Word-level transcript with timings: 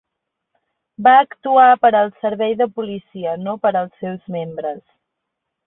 Va 1.07 1.13
actuar 1.25 1.65
per 1.83 1.91
al 1.99 2.09
servei 2.25 2.57
de 2.63 2.69
policia, 2.79 3.37
no 3.45 3.55
per 3.67 3.75
als 3.85 4.03
seus 4.07 4.27
membres 4.39 4.85